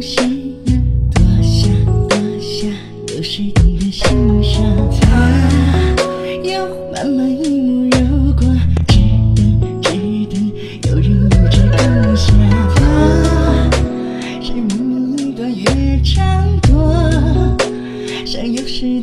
[0.00, 0.16] 是
[0.66, 0.72] 的
[1.14, 1.72] 多想
[2.06, 2.70] 多想
[3.16, 4.62] 有谁懂得欣赏
[6.42, 7.98] 有满满一柔
[8.36, 8.54] 光
[10.88, 11.62] 有人与之
[12.14, 12.14] 享
[14.42, 17.56] 是一段乐章多
[18.26, 19.00] 想有谁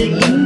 [0.00, 0.39] You.